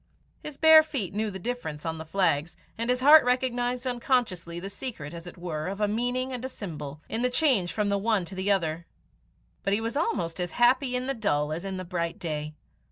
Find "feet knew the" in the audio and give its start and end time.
0.81-1.37